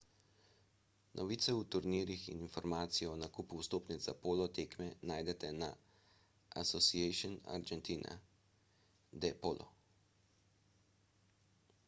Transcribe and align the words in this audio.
novice 1.17 1.51
o 1.55 1.65
turnirjih 1.73 2.21
in 2.33 2.39
informacije 2.45 3.09
o 3.09 3.17
nakupu 3.23 3.59
vstopnic 3.59 4.07
za 4.07 4.15
polo 4.23 4.47
tekme 4.59 4.87
najdete 5.11 5.51
pri 5.59 5.69
asociacion 6.63 7.35
argentina 7.59 8.15
de 9.27 9.31
polo 9.45 9.67